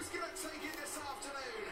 [0.00, 1.68] Going to take it this afternoon?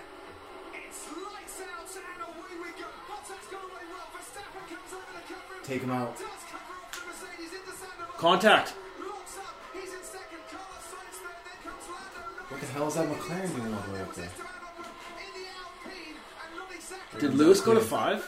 [0.77, 2.85] It's lights out and away we go.
[3.08, 4.04] Bottas gone away well.
[4.12, 5.65] Verstappen comes over cover him.
[5.65, 6.12] Take him out.
[6.12, 8.21] Does cover off the Mercedes into Sainte Devote.
[8.21, 8.75] Contact.
[9.01, 9.56] Locks up.
[9.72, 10.45] He's in second.
[10.53, 11.41] Carlos Sainz third.
[11.41, 14.29] Then comes Lando What the hell is that McLaren doing all the way up there?
[14.29, 17.20] In the Alpine and not exactly.
[17.20, 18.20] Did Lewis go to five?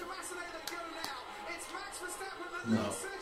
[2.64, 3.19] Massey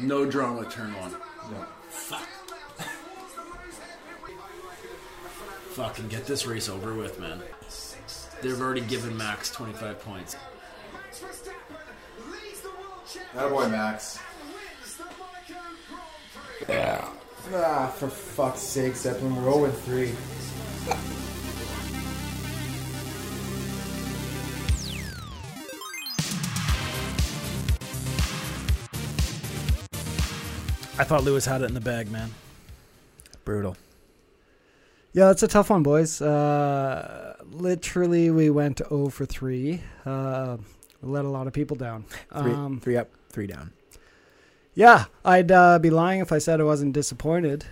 [0.00, 1.12] No drama, turn one.
[1.12, 1.64] No.
[1.88, 2.28] Fuck.
[5.74, 7.40] Fucking get this race over with, man.
[8.42, 10.36] They've already given Max 25 points.
[13.34, 14.18] Attaboy, Max.
[16.68, 17.08] Yeah.
[17.52, 21.23] Ah, for fuck's sake, Zeppelin, we're 0 3.
[30.98, 32.30] I thought Lewis had it in the bag, man.
[33.44, 33.76] Brutal.
[35.12, 36.20] Yeah, it's a tough one, boys.
[36.20, 39.80] Uh, literally, we went 0 for 3.
[40.06, 40.56] Uh,
[41.02, 42.04] let a lot of people down.
[42.36, 43.72] Three, Um, three up, three down.
[44.74, 47.64] yeah, I'd uh, be lying if I said I wasn't disappointed.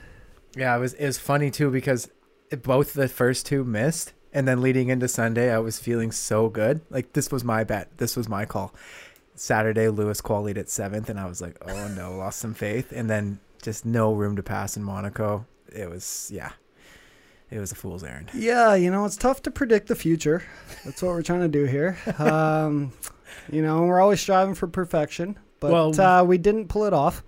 [0.55, 2.11] Yeah, it was it was funny too because
[2.51, 6.51] it, both the first two missed, and then leading into Sunday, I was feeling so
[6.51, 6.83] good.
[6.91, 7.89] Like this was my bet.
[7.97, 8.75] This was my call.
[9.35, 12.93] Saturday, Lewis qualified at seventh, and I was like, oh no, lost some faith.
[12.93, 15.47] And then just no room to pass in Monaco.
[15.75, 16.53] It was yeah,
[17.51, 18.31] it was a fool's errand.
[18.35, 20.43] Yeah, you know, it's tough to predict the future.
[20.85, 21.97] That's what we're trying to do here.
[22.19, 22.93] Um,
[23.51, 27.23] you know, we're always striving for perfection, but Well- uh, we didn't pull it off.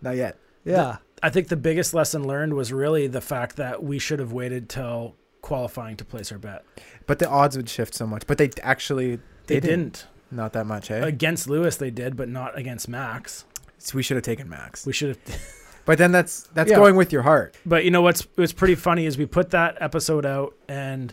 [0.00, 0.38] Not yet.
[0.64, 0.98] Yeah.
[1.22, 4.68] I think the biggest lesson learned was really the fact that we should have waited
[4.68, 6.64] till qualifying to place our bet.
[7.06, 8.26] But the odds would shift so much.
[8.26, 9.68] But they actually They didn't.
[9.92, 10.06] didn't.
[10.34, 10.98] Not that much, eh?
[10.98, 13.44] Against Lewis, they did, but not against Max.
[13.78, 14.84] So we should have taken Max.
[14.86, 15.40] We should have.
[15.86, 16.76] But then that's that's Yeah.
[16.78, 17.58] going with your heart.
[17.66, 21.12] But you know what's what's pretty funny is we put that episode out and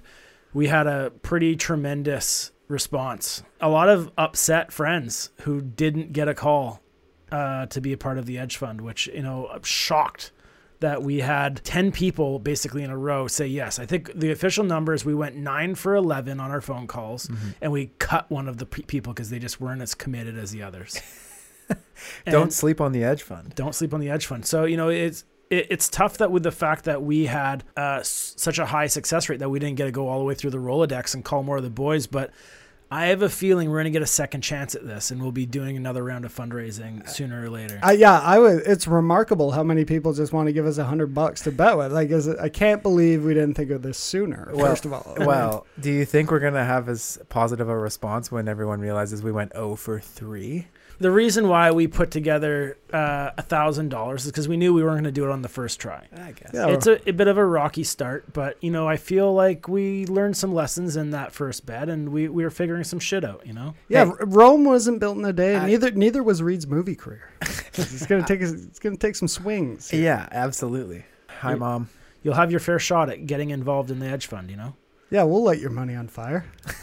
[0.53, 3.43] we had a pretty tremendous response.
[3.59, 6.79] A lot of upset friends who didn't get a call
[7.33, 10.31] uh, to be a part of the Edge Fund, which you know I'm shocked
[10.81, 13.79] that we had 10 people basically in a row say yes.
[13.79, 17.29] I think the official numbers we went 9 for 11 on our phone calls
[17.61, 20.51] and we cut one of the pe- people because they just weren't as committed as
[20.51, 20.99] the others.
[22.25, 23.53] Don't sleep on the edge fund.
[23.55, 24.45] don't sleep on the edge fund.
[24.45, 27.99] So you know it's it, it's tough that with the fact that we had uh,
[27.99, 30.33] s- such a high success rate that we didn't get to go all the way
[30.33, 32.31] through the Rolodex and call more of the boys, but.
[32.93, 35.31] I have a feeling we're going to get a second chance at this, and we'll
[35.31, 37.79] be doing another round of fundraising sooner or later.
[37.81, 38.63] Uh, yeah, I would.
[38.65, 41.77] It's remarkable how many people just want to give us a hundred bucks to bet
[41.77, 41.93] with.
[41.93, 44.51] Like, is it, I can't believe we didn't think of this sooner.
[44.53, 48.29] Well- first of all, Well, do you think we're gonna have as positive a response
[48.29, 50.67] when everyone realizes we went 0 for three?
[51.01, 54.83] The reason why we put together uh, a thousand dollars is because we knew we
[54.83, 56.07] weren't going to do it on the first try.
[56.15, 56.51] I guess.
[56.53, 59.67] Yeah, It's a, a bit of a rocky start, but you know I feel like
[59.67, 63.25] we learned some lessons in that first bet, and we, we were figuring some shit
[63.25, 63.45] out.
[63.47, 63.73] You know.
[63.89, 64.11] yeah, Hey.
[64.25, 65.55] Rome wasn't built in a day.
[65.55, 67.31] I- neither neither was Reid's movie career.
[67.41, 69.91] it's gonna take it's gonna take some swings.
[69.91, 71.03] Yeah, absolutely.
[71.39, 71.89] Hi, You- mom.
[72.21, 74.75] you'll have your fair shot at getting involved in the hedge fund, you know?
[75.09, 76.45] Yeah, we'll light your money on fire.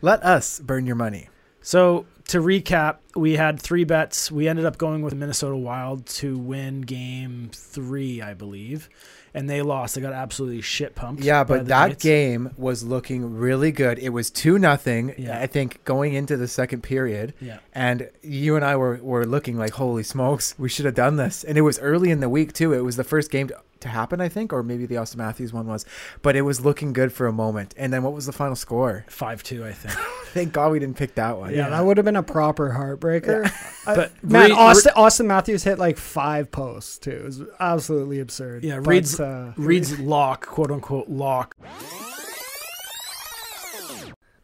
[0.00, 1.28] Let us burn your money.
[1.66, 4.30] So, to recap, we had three bets.
[4.30, 8.88] We ended up going with Minnesota Wild to win game three, I believe.
[9.34, 9.94] And they lost.
[9.94, 11.22] They got absolutely shit pumped.
[11.22, 12.02] Yeah, but that Knights.
[12.02, 13.98] game was looking really good.
[13.98, 15.14] It was two nothing.
[15.18, 15.38] Yeah.
[15.38, 17.58] I think going into the second period, Yeah.
[17.74, 21.44] and you and I were were looking like, holy smokes, we should have done this.
[21.44, 22.72] And it was early in the week too.
[22.72, 25.52] It was the first game to, to happen, I think, or maybe the Auston Matthews
[25.52, 25.84] one was.
[26.22, 27.74] But it was looking good for a moment.
[27.76, 29.04] And then what was the final score?
[29.10, 29.94] 5 2, I think.
[30.32, 31.50] Thank God we didn't pick that one.
[31.50, 31.68] Yeah, Yeah.
[31.70, 33.44] that would have been a proper heartbreaker.
[33.86, 37.10] I- But man, Reid- Auston, Auston Matthews hit like five posts too.
[37.10, 38.64] It was absolutely absurd.
[38.64, 41.54] Yeah, But, Reid's- uh, Reid's lock, quote unquote, lock.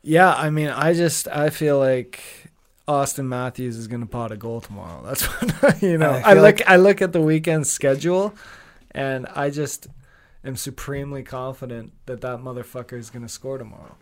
[0.02, 2.20] Yeah, I mean, I just I feel like
[2.88, 5.00] Auston Matthews is gonna pot a goal tomorrow.
[5.06, 5.22] That's
[5.62, 6.10] what you know.
[6.10, 8.34] I I, feel look I look at the weekend schedule,
[8.90, 9.86] and I just
[10.44, 13.96] am supremely confident that that motherfucker is gonna score tomorrow.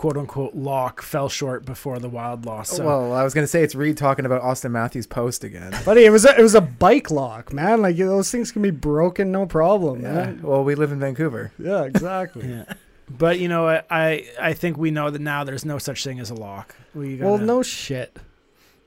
[0.00, 2.70] Quote unquote, lock fell short before the Wild loss.
[2.70, 5.74] So, Well, I was gonna say it's Reid talking about Auston Matthews' post again.
[5.84, 7.82] buddy, it was a, it was a bike lock, man.
[7.82, 10.12] Like those things can be broken, no problem, Yeah.
[10.14, 10.40] man.
[10.42, 11.52] Well, we live in Vancouver.
[11.58, 12.48] Yeah, exactly.
[12.48, 12.64] yeah.
[13.10, 16.18] But, you know, I, I I think we know that now there's no such thing
[16.18, 16.74] as a lock.
[16.94, 18.16] We Well, gotta- no shit.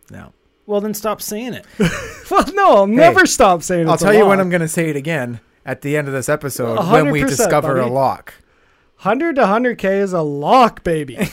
[0.09, 0.33] No.
[0.65, 1.65] Well, then stop saying it.
[2.31, 3.81] Well, no, I'll never stop saying.
[3.83, 3.87] it.
[3.87, 4.39] I'll it's a tell you when.
[4.39, 7.27] I'm going to say it again at the end of this episode when we 100%,
[7.27, 8.33] discover a lock.
[9.03, 11.17] Hundred to hundred k is a lock, baby.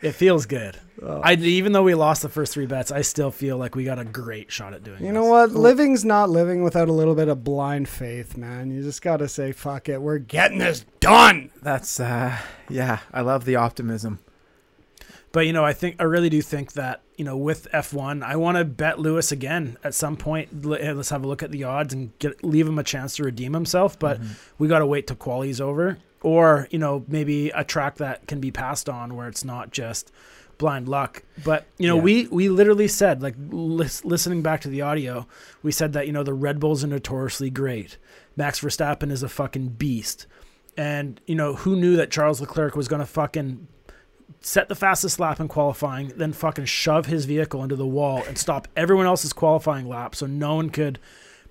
[0.00, 0.78] It feels good.
[1.02, 1.20] Oh.
[1.22, 3.98] I even though we lost the first three bets, I still feel like we got
[3.98, 5.00] a great shot at doing.
[5.00, 5.14] You this.
[5.14, 5.50] know what?
[5.50, 8.70] Living's not living without a little bit of blind faith, man.
[8.70, 10.00] You just got to say, fuck it.
[10.00, 11.50] We're getting this done.
[11.62, 12.36] That's uh,
[12.68, 13.00] yeah.
[13.12, 14.20] I love the optimism.
[15.32, 18.36] But you know, I think I really do think that you know with F1, I
[18.36, 20.64] want to bet Lewis again at some point.
[20.64, 23.52] Let's have a look at the odds and get leave him a chance to redeem
[23.52, 23.98] himself.
[23.98, 24.32] But mm-hmm.
[24.58, 28.40] we got to wait till quali's over, or you know maybe a track that can
[28.40, 30.10] be passed on where it's not just
[30.56, 31.22] blind luck.
[31.44, 32.02] But you know, Yeah.
[32.02, 35.26] we we literally said like lis- listening back to the audio,
[35.62, 37.96] we said that you know the Red Bulls are notoriously great.
[38.36, 40.26] Max Verstappen is a fucking beast.
[40.76, 43.66] And you know who knew that Charles Leclerc was going to fucking
[44.40, 48.38] set the fastest lap in qualifying, then fucking shove his vehicle into the wall and
[48.38, 50.98] stop everyone else's qualifying lap so no one could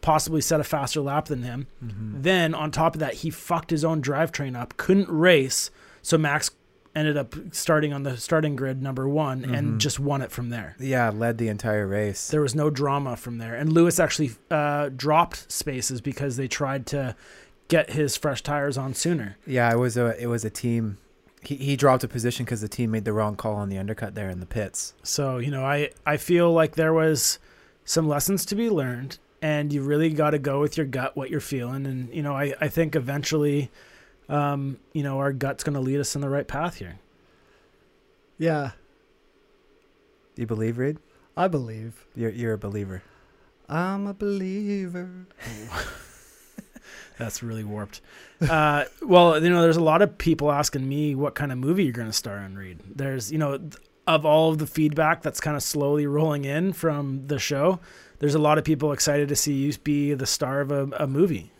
[0.01, 1.68] possibly set a faster lap than him.
[1.81, 5.71] Then on top of that, he fucked his own drivetrain up, couldn't race,
[6.01, 6.51] so Max
[6.95, 10.75] ended up starting on the starting grid number one and just won it from there.
[10.80, 12.30] Yeah, led the entire race.
[12.30, 13.53] There was no drama from there.
[13.53, 17.15] And Lewis actually uh, dropped spaces because they tried to
[17.68, 19.38] get his fresh tires on sooner.
[19.45, 20.97] Yeah, it was a it was a team.
[21.41, 24.15] He he dropped a position because the team made the wrong call on the undercut
[24.15, 24.93] there in the pits.
[25.03, 27.39] So, you know, I, I feel like there was
[27.85, 31.29] some lessons to be learned and you really got to go with your gut, what
[31.29, 31.85] you're feeling.
[31.85, 33.69] And, you know, I, I think eventually,
[34.27, 36.99] um, you know, our gut's going to lead us in the right path here.
[38.39, 38.71] Yeah,
[40.35, 40.97] Do you believe, Reid?
[41.35, 42.05] I believe.
[42.15, 43.03] You're you're a believer.
[43.69, 45.27] I'm a believer.
[47.17, 48.01] That's really warped.
[48.41, 51.83] Uh, well, you know, there's a lot of people asking me what kind of movie
[51.83, 52.79] you're going to star in, Reid.
[52.95, 53.59] There's, you know,
[54.05, 57.79] of all of the feedback that's kind of slowly rolling in from the show,
[58.19, 61.07] there's a lot of people excited to see you be the star of a, a
[61.07, 61.51] movie.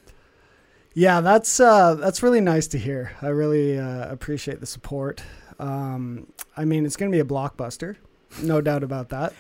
[0.94, 3.12] Yeah, that's uh, that's really nice to hear.
[3.22, 5.22] I really uh, appreciate the support.
[5.60, 6.26] Um,
[6.56, 7.98] I mean, it's going to be a blockbuster,
[8.42, 9.34] no doubt about that.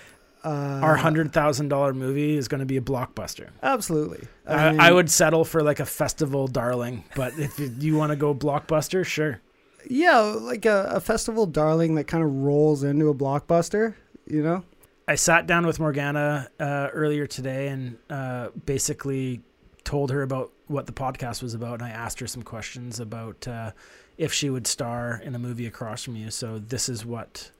[0.44, 3.50] Uh, Our hundred thousand dollar movie is going to be a blockbuster.
[3.64, 4.28] absolutely.
[4.48, 8.12] I, mean, I would settle for like a festival darling, but if you- you want
[8.12, 9.42] to go blockbuster, sure.
[9.90, 13.96] yeah, like a, a festival darling that kind of rolls into a blockbuster.
[14.28, 14.64] You know,
[15.08, 19.42] I sat down with Morgana uh, earlier today and uh, basically
[19.84, 23.48] told her about what the podcast was about, and I asked her some questions about
[23.48, 23.72] uh,
[24.18, 26.30] if she would star in a movie across from you.
[26.30, 27.52] So this is what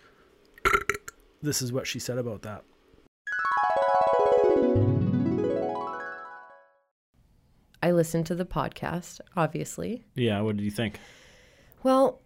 [1.42, 2.64] this is what she said about that.
[7.84, 10.04] I listened to the podcast, obviously.
[10.16, 11.00] Yeah, what did you think?
[11.84, 12.22] Well,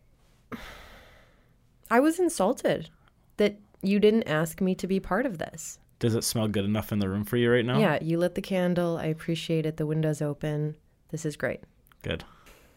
[1.90, 2.90] I was insulted
[3.38, 5.78] that you didn't ask me to be part of this.
[6.00, 7.78] Does it smell good enough in the room for you right now?
[7.80, 8.98] Yeah, you lit the candle.
[8.98, 9.78] I appreciate it.
[9.78, 10.78] The window's open.
[11.10, 11.62] This is great.
[12.02, 12.24] good.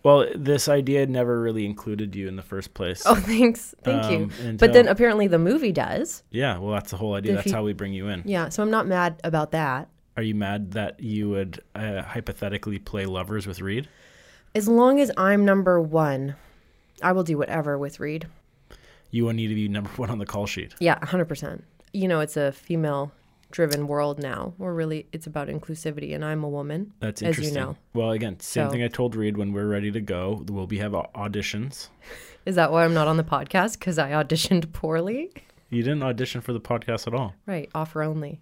[0.04, 3.02] Well, this idea never really included you in the first place.
[3.06, 3.74] Oh, thanks.
[3.82, 4.30] Thank you.
[4.48, 6.22] Um, But then apparently the movie does.
[6.30, 7.32] yeah, well, that's the whole idea.
[7.32, 8.22] If That's you- how we bring you in.
[8.26, 9.88] Yeah, so I'm not mad about that.
[10.16, 13.88] Are you mad that you would uh, hypothetically play lovers with Reid?
[14.54, 16.36] As long as I'm number one,
[17.02, 18.26] I will do whatever with Reid.
[19.10, 20.74] You will need to be number one on the call sheet.
[20.80, 21.62] Yeah, 100%.
[21.94, 23.10] You know, it's a female
[23.54, 24.52] driven world now.
[24.58, 26.92] We're really, it's about inclusivity, and I'm a woman.
[26.98, 27.54] That's As you interesting.
[27.54, 27.76] know.
[27.94, 30.44] Well, again, same So- thing I told Reid when we're ready to go.
[30.48, 31.88] We'll be have auditions.
[32.46, 33.78] Is that why I'm not on the podcast?
[33.78, 35.30] Because I auditioned poorly?
[35.70, 37.34] You didn't audition for the podcast at all.
[37.46, 38.40] Right, offer only.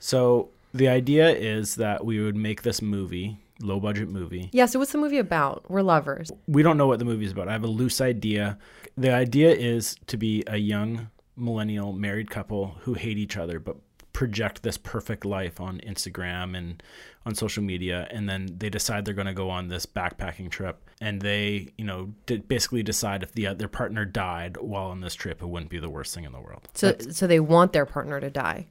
[0.00, 4.50] So the idea is that we would make this movie, low budget movie.
[4.52, 5.64] Yeah, so what's the movie about?
[5.70, 6.30] We're lovers.
[6.48, 7.48] We don't know what the movie is about.
[7.48, 8.58] I have a loose idea.
[8.96, 13.76] The idea is to be a young millennial married couple who hate each other but
[14.12, 16.82] project this perfect life on Instagram and
[17.26, 20.88] on social media and then they decide they're going to go on this backpacking trip
[21.02, 25.14] and they, you know, d- basically decide if the their partner died while on this
[25.14, 26.66] trip it wouldn't be the worst thing in the world.
[26.72, 28.68] So, so they want their partner to die.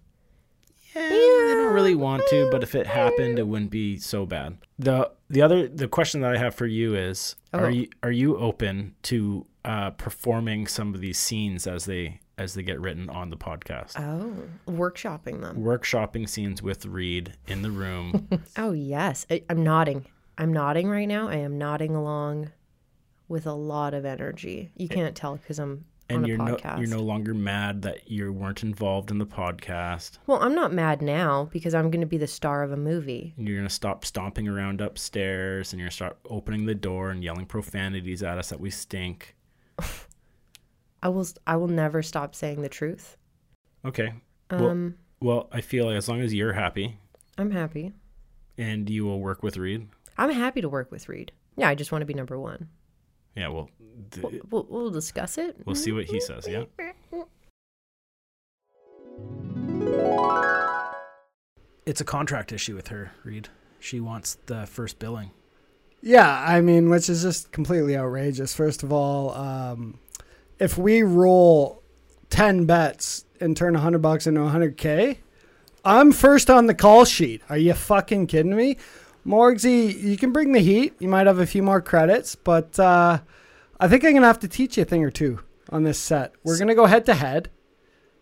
[0.96, 4.58] Yeah, they don't really want to, but if it happened, it wouldn't be so bad.
[4.80, 7.60] the The other the question that I have for you is: Oh.
[7.60, 12.54] Are you are you open to uh, performing some of these scenes as they as
[12.54, 14.00] they get written on the podcast?
[14.00, 14.34] Oh,
[14.72, 15.58] workshopping them.
[15.64, 18.28] Workshopping scenes with Reid in the room.
[18.58, 19.26] Oh, yes.
[19.30, 20.06] I, I'm nodding.
[20.38, 21.28] I'm nodding right now.
[21.30, 22.52] I am nodding along
[23.28, 24.72] with a lot of energy.
[24.76, 26.80] You can't tell because I'm on and a you're no podcast.
[26.80, 30.20] you're no longer mad that you weren't involved in the podcast.
[30.28, 33.34] well, I'm not mad now because I'm going to be the star of a movie.
[33.38, 37.46] You're gonna stop stomping around upstairs, and you're gonna start opening the door and yelling
[37.48, 39.36] profanities at us that we stink.
[41.04, 41.28] I will.
[41.46, 43.18] I will never stop saying the truth.
[43.84, 44.14] Okay.
[44.52, 46.98] Well, Um, well, I feel like as long as you're happy
[47.38, 47.94] I'm happy.
[48.58, 49.88] and you will work with Reid.
[50.18, 51.32] I'm happy to work with Reid.
[51.58, 52.70] Yeah, I just want to be number one.
[53.36, 53.70] Yeah, well,
[54.12, 55.58] th- We'll, we'll discuss it.
[55.66, 56.48] we'll see what he says.
[56.48, 56.64] Yeah.
[61.86, 63.50] It's a contract issue with her, Reid.
[63.80, 65.32] She wants the first billing.
[66.02, 68.56] Yeah, I mean, which is just completely outrageous.
[68.56, 70.00] First of all, um,
[70.60, 71.82] if we roll
[72.30, 75.20] ten bets and turn hundred bucks into hundred k,
[75.84, 77.42] I'm first on the call sheet.
[77.50, 78.78] Are you fucking kidding me,
[79.26, 80.02] Morgsy?
[80.02, 80.94] You can bring the heat.
[81.00, 83.20] You might have a few more credits, but uh,
[83.80, 86.34] I think I'm gonna have to teach you a thing or two on this set.
[86.44, 87.50] We're gonna go head to head,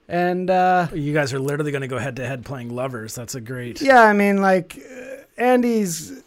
[0.07, 3.15] and uh, You guys are literally going to go head to head playing lovers.
[3.15, 3.81] That's a great.
[3.81, 6.22] yeah, I mean, like uh, Andy's.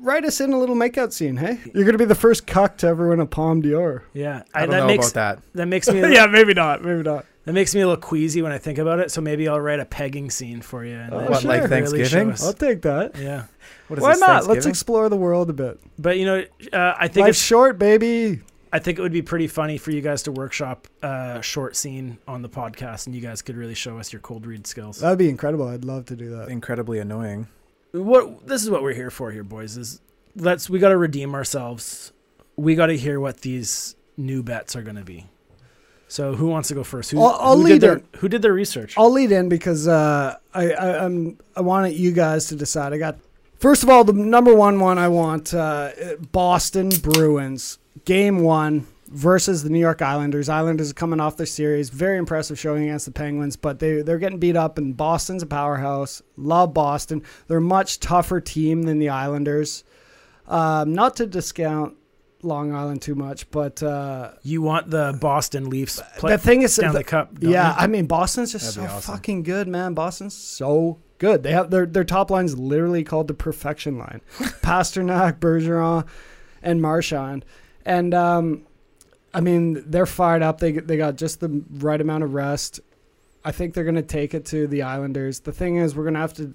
[0.00, 1.58] Write us in a little makeout scene, hey?
[1.74, 4.04] You're gonna be the first cuck to ever win a Palme d'Or.
[4.12, 5.52] Yeah, I don't that know makes about that.
[5.54, 6.82] that makes me yeah, maybe not.
[6.84, 7.26] Maybe not.
[7.44, 9.10] that makes me a little queasy when I think about it.
[9.10, 10.94] So maybe I'll write a pegging scene for you.
[10.96, 12.28] And Oh, then What, like Thanksgiving?
[12.28, 13.16] show us- I'll take that.
[13.16, 13.44] Yeah,
[13.88, 14.46] What is Why this, not?
[14.46, 15.78] Let's explore the world a bit.
[15.98, 18.40] but you know, uh, I think Life's it's short, baby.
[18.72, 22.18] I think it would be pretty funny for you guys to workshop a short scene
[22.28, 25.00] on the podcast, and you guys could really show us your cold read skills.
[25.00, 25.66] That'd be incredible.
[25.66, 26.48] I'd love to do that.
[26.50, 27.48] Incredibly annoying.
[27.92, 29.76] What this is what we're here for here, boys.
[29.76, 30.00] Is
[30.36, 32.12] let's we got to redeem ourselves.
[32.56, 35.26] We got to hear what these new bets are going to be.
[36.08, 37.10] So who wants to go first?
[37.12, 38.04] Who, I'll- I'll who lead did their it.
[38.16, 38.94] who did their research?
[38.98, 42.92] I'll lead in because uh, I, I I'm I want you guys to decide.
[42.92, 43.18] I got
[43.58, 45.90] first of all the number one one I want uh,
[46.32, 50.48] Boston Bruins game one versus the New York Islanders.
[50.48, 54.18] Islanders are coming off their series, very impressive showing against the Penguins, but they they're
[54.18, 54.78] getting beat up.
[54.78, 56.22] And Boston's a powerhouse.
[56.36, 57.22] Love Boston.
[57.48, 59.84] They're a much tougher team than the Islanders.
[60.46, 61.96] Um, not to discount
[62.42, 66.74] Long Island too much, but uh, You want the Boston Leafs play the thing is,
[66.74, 67.38] Stanley the- Cup?
[67.38, 67.74] don't yeah, you?
[67.80, 69.14] I mean Boston's just That'd so awesome.
[69.14, 69.94] fucking good, man.
[69.94, 71.42] Boston's so good.
[71.42, 74.22] They have their their top line's literally called the perfection line.
[74.62, 76.06] Pastrnak, Bergeron,
[76.62, 77.44] and Marchand,
[77.84, 78.62] and um,
[79.32, 80.60] I mean they're fired up.
[80.60, 82.80] They they got just the right amount of rest.
[83.44, 85.40] I think they're gonna take it to the Islanders.
[85.40, 86.54] The thing is, we're gonna have to.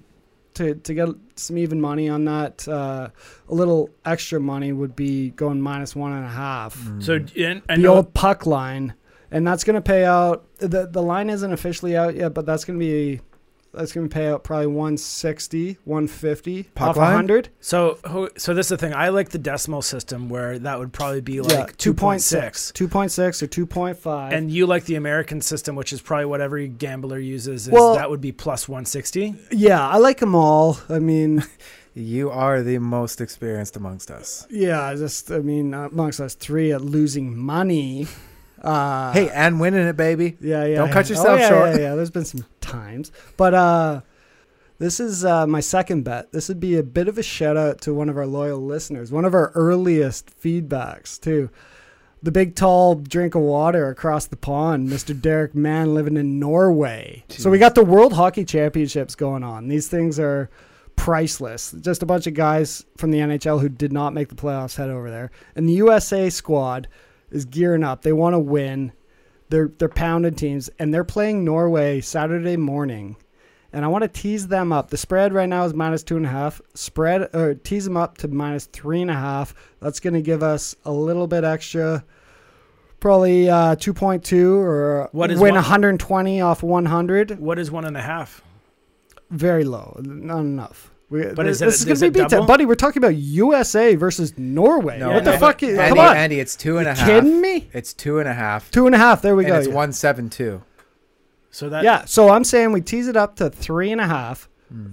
[0.54, 3.10] To, to get some even money on that, uh,
[3.46, 7.76] a little extra money would be going minus one and a half So and, I
[7.76, 8.94] the know old puck line,
[9.30, 10.46] and that's going to pay out.
[10.56, 13.20] the The line isn't officially out yet, but that's going to be
[13.76, 17.06] that's going to pay out probably 160, 150 Puck off line?
[17.08, 17.48] 100.
[17.60, 18.94] So, who- so this is the thing.
[18.94, 22.72] I like the decimal system where that would probably be like yeah, 2.6.
[22.72, 24.32] 2.6 or 2.5.
[24.32, 27.66] And you like the American system, which is probably what every gambler uses.
[27.68, 29.34] Is Well- that would be plus 160.
[29.52, 30.78] yeah, I like them all.
[30.88, 31.44] I mean,
[31.98, 34.46] You are the most experienced amongst us.
[34.50, 38.06] yeah, just I mean, amongst us three at losing money.
[38.60, 40.36] Uh, hey, and winning it, baby.
[40.40, 40.76] Yeah, yeah.
[40.76, 41.70] Don't cut yourself oh, yeah, short.
[41.70, 41.94] Yeah, yeah.
[41.94, 44.00] There's been some times, but uh,
[44.78, 46.32] this is uh, my second bet.
[46.32, 49.10] This would be a bit of a shout out to one of our loyal listeners,
[49.10, 51.50] one of our earliest feedbacks too.
[52.22, 55.18] The big tall drink of water across the pond, Mr.
[55.18, 57.24] Derek Mann living in Norway.
[57.28, 59.68] So we got the World Hockey Championships going on.
[59.68, 60.50] These things are
[60.96, 61.72] priceless.
[61.80, 64.90] Just a bunch of guys from the NHL who did not make the playoffs head
[64.90, 65.30] over there.
[65.54, 66.88] And the USA squad
[67.30, 68.02] is gearing up.
[68.02, 68.92] They want to win.
[69.48, 73.16] They're they're pounded teams and they're playing Norway Saturday morning.
[73.72, 74.88] And I want to tease them up.
[74.90, 76.62] The spread right now is minus two and a half.
[76.74, 79.54] Spread or tease them up to minus three and a half.
[79.80, 82.02] That's going to give us a little bit extra,
[83.00, 87.38] probably uh, two point two or What is win one- 120 off 100.
[87.38, 88.40] What is one and a half?
[89.30, 90.90] Very low, not enough.
[91.08, 92.46] We, But this, is this is is going to be beat double?
[92.46, 92.66] buddy.
[92.66, 94.98] We're talking about USA versus Norway.
[94.98, 95.62] No, what the no, fuck?
[95.62, 97.08] is- Andy, come on, Andy, it's two and a half.
[97.08, 97.68] and you kidding me?
[97.72, 98.70] It's two and a half.
[98.70, 99.22] Two and a half.
[99.22, 99.58] There we and go.
[99.58, 99.74] it's yeah.
[99.74, 100.62] one seven two.
[101.50, 104.48] So that Yeah, so I'm saying we tease it up to three and a half.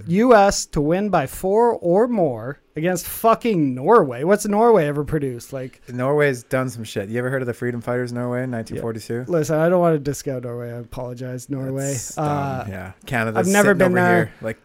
[0.06, 0.68] U.S.
[0.68, 4.24] to win by four or more against fucking Norway.
[4.24, 5.52] What's Norway ever produced?
[5.52, 7.10] Like, Norway's done some shit.
[7.10, 9.32] You ever heard of the Freedom Fighters Norway in 1942?
[9.32, 10.72] listen, I don't want to discount Norway.
[10.72, 11.96] I apologize, Norway.
[12.16, 13.40] Uh, yeah, Canada.
[13.40, 14.26] I've never been over there.
[14.26, 14.34] Here.
[14.42, 14.60] Like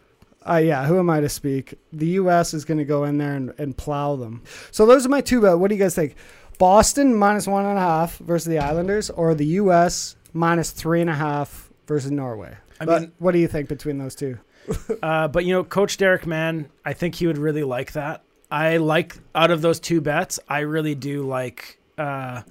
[0.47, 1.75] uh, yeah, who am I to speak?
[1.93, 2.53] The U.S.
[2.53, 4.43] is going to go in there and, and plow them.
[4.71, 5.57] So those are my two bets.
[5.57, 6.15] What do you guys think?
[6.57, 10.15] Boston minus one and a half versus the Islanders, or the U.S.
[10.33, 12.55] minus three and a half versus Norway?
[12.79, 14.37] I But mean- what do you think between those two?
[15.01, 18.21] Uh, but you know, Coach Derek Mann, I think he would really like that.
[18.51, 22.41] I like out of those two bets, I really do like uh,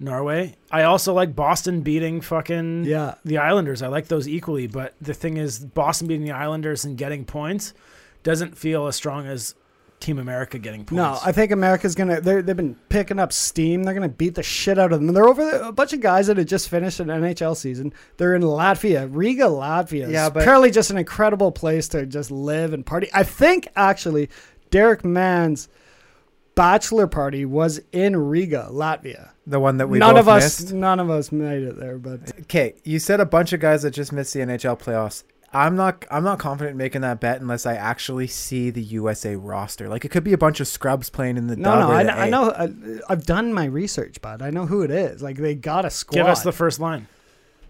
[0.00, 0.56] Norway.
[0.70, 3.82] I also like Boston beating fucking Yeah, the Islanders.
[3.82, 4.66] I like those equally.
[4.66, 7.74] But the thing is, Boston beating the Islanders and getting points
[8.22, 9.54] doesn't feel as strong as
[10.00, 10.92] Team America getting points.
[10.96, 12.22] No, I think America's gonna.
[12.22, 13.82] they're- They've been picking up steam.
[13.84, 15.12] They're gonna beat the shit out of them.
[15.12, 17.92] They're over there, a bunch of guys that had just finished an NHL season.
[18.16, 20.10] They're in Latvia, Riga, Latvia.
[20.10, 23.10] Yeah, but- apparently just an incredible place to just live and party.
[23.12, 24.30] I think actually,
[24.70, 25.68] Derek Mann's
[26.60, 29.30] bachelor party was in Riga, Latvia.
[29.46, 30.72] The one that we none both of us, missed.
[30.74, 33.92] none of us made it there, but Okay, you said a bunch of guys that
[33.92, 35.24] just missed the NHL playoffs.
[35.52, 36.04] I'm not.
[36.12, 39.88] I'm not confident making that bet unless I actually see the USA roster.
[39.88, 41.56] Like it could be a bunch of scrubs playing in the.
[41.56, 42.30] no, no, or I, the kn- I A.
[42.30, 42.50] know.
[42.52, 44.42] I, I've done my research, bud.
[44.42, 45.22] I know who it is.
[45.22, 46.14] Like they got a squad.
[46.18, 47.08] Give us the first line.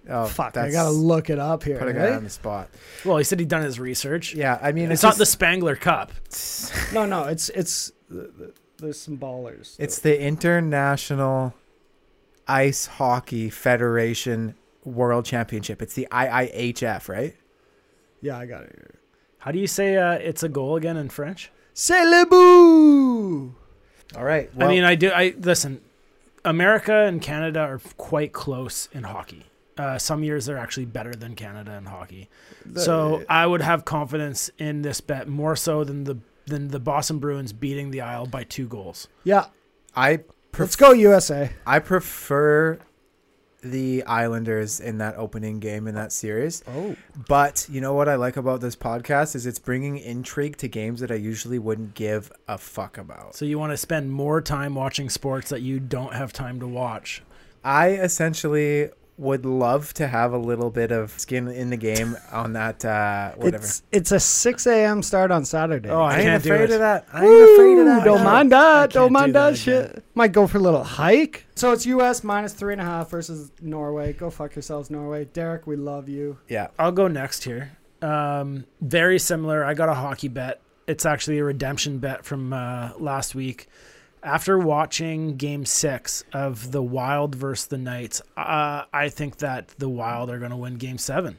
[0.09, 1.79] Oh, Fuck, I that's- gotta look it up here.
[1.79, 2.13] Put a guy right?
[2.15, 2.69] on the spot.
[3.05, 4.35] Well, he said he'd done his research.
[4.35, 6.11] Yeah, I mean, It's, it's, not the Spengler Cup.
[6.93, 9.77] No, no, it's it's th- th- there's some ballers.
[9.79, 11.55] It's the International
[12.49, 15.81] Ice Hockey Federation World Championship.
[15.83, 17.37] It's the IIHF, right?
[18.21, 18.73] yeah, I got it.
[18.75, 18.95] Here.
[19.39, 21.51] How do you say uh, it's a goal again in French?
[21.73, 23.55] C'est le bout.
[24.19, 24.51] All right.
[24.59, 25.11] I mean, I do.
[25.11, 25.81] I listen.
[26.45, 29.45] America and Canada are quite close in hockey.
[29.77, 32.29] Uh, some years they're actually better than Canada in hockey.
[32.77, 36.19] so I would have confidence in this bet more so than the
[36.51, 39.09] than the Boston Bruins beating the Isle by two goals.
[39.25, 39.47] Yeah,
[39.97, 40.19] I
[40.53, 41.51] pref- let's go USA.
[41.67, 42.79] I prefer
[43.63, 46.63] the Islanders in that opening game in that series.
[46.67, 46.97] Oh,
[47.29, 51.01] But you know what I like about this podcast is it's bringing intrigue to games
[51.01, 53.35] that I usually wouldn't give a fuck about.
[53.35, 56.67] So you want to spend more time watching sports that you don't have time to
[56.67, 57.23] watch.
[57.63, 58.89] I essentially
[59.21, 63.33] would love to have a little bit of skin in the game on that uh
[63.37, 63.57] whatever.
[63.63, 65.03] it's it's a 6 a.m.
[65.03, 65.91] start on Saturday.
[65.91, 66.73] Oh, I I ain't can't do afraid it.
[66.73, 67.07] of that.
[67.13, 68.05] I ain't afraid of that.
[68.05, 68.81] Don't mind that.
[68.81, 70.05] can't Don't do mind that that, shit.
[70.15, 71.45] Might go for a little hike.
[71.55, 72.25] So it's U.S.
[72.25, 74.15] minus three and a half versus Norway.
[74.15, 75.27] Go fuck yourselves, Norway.
[75.27, 76.39] Derek, we love you.
[76.49, 76.69] Yeah.
[76.79, 77.77] I'll go next here.
[78.01, 79.63] Um, very similar.
[79.65, 80.63] I got a hockey bet.
[80.87, 83.69] It's actually a redemption bet from uh, last week.
[84.23, 89.89] After watching Game Six of the Wild versus the Knights, uh, I think that the
[89.89, 91.39] Wild are going to win Game Seven.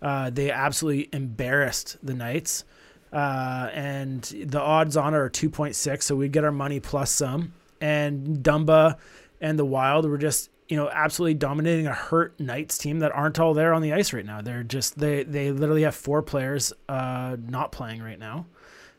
[0.00, 2.64] Uh, they absolutely embarrassed the Knights,
[3.12, 6.06] uh, and the odds on it are two point six.
[6.06, 7.52] So we get our money plus some.
[7.80, 8.98] And Dumba
[9.40, 13.40] and the Wild were just you know absolutely dominating a hurt Knights team that aren't
[13.40, 14.40] all there on the ice right now.
[14.40, 18.46] They're just they they literally have four players uh, not playing right now,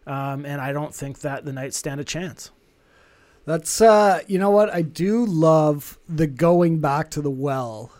[0.05, 2.51] um, and I don't think that the Knights stand a chance.
[3.51, 4.73] That's uh, you know what?
[4.73, 7.91] I do love the going back to the well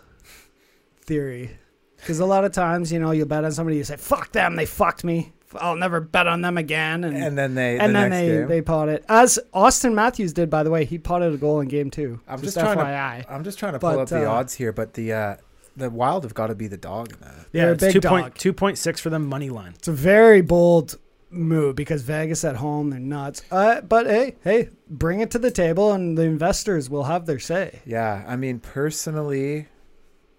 [1.02, 1.50] theory,
[1.96, 4.56] because a lot of times, you know, you bet on somebody, you say, "Fuck them,
[4.56, 5.32] they fucked me.
[5.56, 8.28] I'll never bet on them again," and And then they and the then next they
[8.28, 8.48] game.
[8.48, 10.48] they pot it as Auston Matthews did.
[10.48, 12.20] By the way, he potted a goal in game two.
[12.26, 13.24] I'm just trying to- FYI.
[13.28, 15.36] I'm just trying to pull But, up the uh, odds here, but the uh
[15.76, 17.34] the Wild have got to be the dog in that.
[17.52, 18.10] Yeah, They're it's big two dog.
[18.22, 19.72] point two point six for them money line.
[19.76, 20.96] It's a very bold
[21.32, 23.42] move because Vegas at home, they're nuts.
[23.50, 27.38] Uh, but hey, hey, bring it to the table, and the investors will have their
[27.38, 27.80] say.
[27.86, 29.68] Yeah, I mean personally,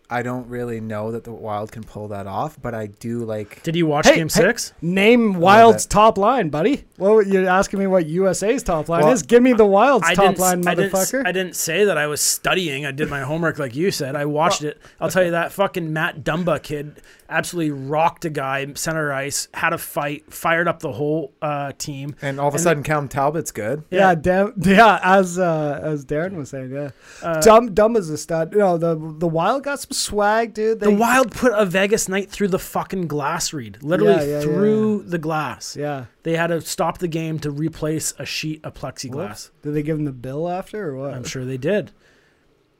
[0.09, 3.63] I don't really know that the Wild can pull that off, but I do like.
[3.63, 4.41] Did you watch Hey, Game hey.
[4.41, 4.73] Six?
[4.81, 6.83] Name Wild's top line, buddy.
[6.99, 9.23] Well, you're asking me what USA's top line Well, is.
[9.23, 11.25] Give me the Wild's I top didn't, line, I didn't, motherfucker.
[11.25, 12.85] I didn't say that I was studying.
[12.85, 14.15] I did my homework like you said.
[14.15, 14.79] I watched it.
[14.99, 19.73] I'll tell you that fucking Matt Dumba kid absolutely rocked a guy center ice, had
[19.73, 22.15] a fight, fired up the whole uh, team.
[22.21, 23.83] And all of a and sudden, Cam Talbot's good.
[23.89, 24.99] yeah, damn, yeah.
[25.03, 26.91] As uh, as Darren was saying, yeah.
[27.21, 28.55] Uh, Dumb, dumb is a stud.
[28.55, 30.79] No, the the Wild got some swag, dude.
[30.79, 34.41] They, the Wild put a Vegas Knight through the fucking glass read, literally Yeah, yeah,
[34.41, 35.75] through the glass.
[35.75, 36.05] yeah.
[36.23, 39.13] They had to stop the game to replace a sheet of plexiglass.
[39.13, 39.51] Whoops.
[39.61, 41.13] Did they give him the bill after or what?
[41.13, 41.91] I'm sure they did.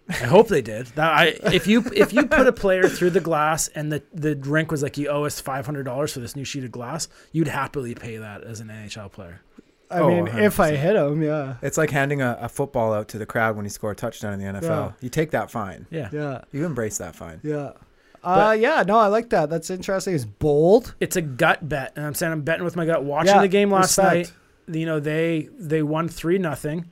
[0.10, 0.88] I hope they did.
[0.96, 4.36] That I if you if you put a player through the glass and the the
[4.36, 7.08] rink was like you owe us five hundred dollars for this new sheet of glass,
[7.32, 9.42] you'd happily pay that as an NHL player.
[9.90, 13.08] I Oh, mean, if I hit him, yeah, It's like handing a, a football out
[13.10, 14.64] to the crowd when you score a touchdown in the NFL.
[14.64, 14.92] Yeah.
[15.02, 15.86] You take that fine.
[15.92, 16.10] Yeah.
[16.12, 17.40] yeah, You embrace that fine.
[17.44, 17.74] yeah.
[18.24, 19.50] Uh, yeah, no, I like that.
[19.50, 20.16] That's interesting.
[20.16, 20.96] It's bold.
[21.02, 23.04] It's a gut bet, and I'm saying I'm betting with my gut.
[23.04, 24.34] Watching Yeah, the game last respect.
[24.68, 26.90] night, you know they they won three nothing.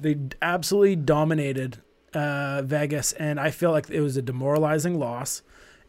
[0.00, 1.78] They absolutely dominated
[2.16, 5.42] uh, Vegas, and I feel like it was a demoralizing loss.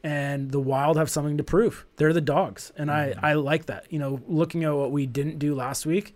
[0.04, 1.86] And the Wild have something to prove.
[1.98, 3.26] They're the dogs, and Mm-hmm.
[3.26, 3.86] I I like that.
[3.90, 6.16] You know, looking at what we didn't do last week,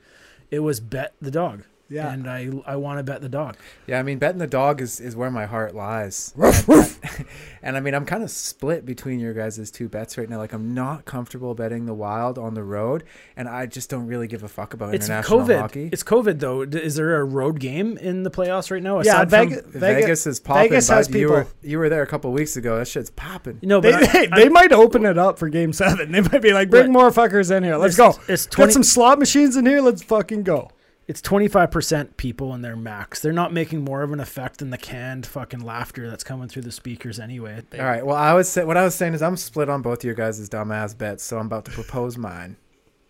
[0.51, 1.63] it was bet the dog.
[1.91, 2.11] Yeah.
[2.13, 3.57] and I I want to bet the dog.
[3.85, 6.33] Yeah, I mean, betting the dog is, is where my heart lies.
[6.37, 6.97] and,
[7.61, 10.37] and I mean, I'm kind of split between your guys' two bets right now.
[10.37, 13.03] Like, I'm not comfortable betting the Wild on the road,
[13.35, 15.59] and I just don't really give a fuck about It's international COVID.
[15.59, 15.89] hockey.
[15.91, 16.65] It's COVID though.
[16.65, 19.01] D- Is there a road game in the playoffs right now?
[19.01, 20.69] Yeah, Aside from- Vegas, Vegas, is popping.
[20.69, 21.17] Vegas has bud.
[21.17, 21.69] You were people.
[21.69, 22.77] you were there a couple weeks ago.
[22.77, 23.59] That shit's popping.
[23.61, 26.11] no, They, but I- they, they might open it up for game seven.
[26.11, 26.91] They might be like, bring Right.
[26.91, 27.75] more fuckers in here.
[27.77, 28.09] Let's go.
[28.09, 29.81] It's- It's Got some slot machines in here.
[29.81, 30.69] Let's fucking go.
[31.11, 33.19] It's twenty five percent people in their max.
[33.19, 36.61] They're not making more of an effect than the canned fucking laughter that's coming through
[36.61, 37.63] the speakers anyway.
[37.69, 38.05] They- All right.
[38.05, 40.13] Well, I was say, what I was saying is I'm split on both of your
[40.15, 42.55] guys' dumbass bets, so I'm about to propose mine.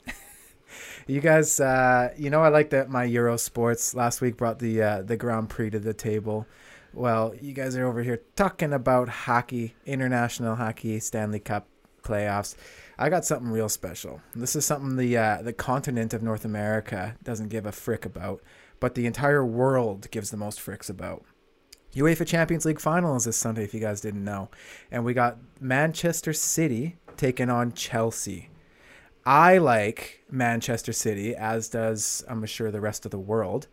[1.07, 4.81] You guys, uh, you know, I like that my Euro sports last week brought the
[4.81, 6.47] uh, the Grand Prix to the table.
[6.93, 11.67] Well, you guys are over here talking about hockey, international hockey, Stanley Cup
[12.03, 12.55] playoffs.
[13.01, 14.21] I got something real special.
[14.35, 18.43] This is something the uh, the continent of North America doesn't give a frick about,
[18.79, 21.25] but the entire world gives the most fricks about.
[21.95, 24.51] UEFA Champions League final is this Sunday, if you guys didn't know,
[24.91, 28.51] and we got Manchester City taking on Chelsea.
[29.25, 33.67] I like Manchester City, as does I'm sure the rest of the world.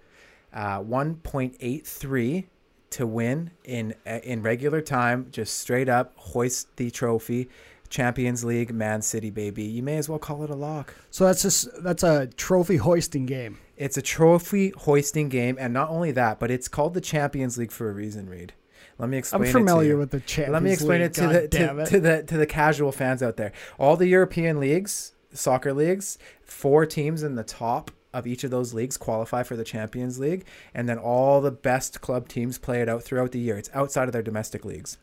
[0.55, 2.47] Uh, 1.83
[2.91, 7.51] to win in uh, in regular time, just straight up hoist the trophy.
[7.89, 9.65] Champions League, Man City, baby.
[9.65, 10.95] You may as well call it a lock.
[11.11, 13.59] So that's just that's a trophy hoisting game.
[13.77, 17.73] It's a trophy hoisting game, and not only that, but it's called the Champions League
[17.73, 18.53] for a reason, Reid.
[18.99, 19.43] Let me explain.
[19.43, 21.49] I'm it to familiar with the Champions Let me explain League, it to God the
[21.49, 21.87] to, it.
[21.87, 23.53] to the to the casual fans out there.
[23.79, 28.75] All the European leagues, soccer leagues, four teams in the top of each of those
[28.75, 32.89] leagues qualify for the Champions League, and then all the best club teams play it
[32.89, 33.57] out throughout the year.
[33.57, 34.99] It's outside of their domestic leagues.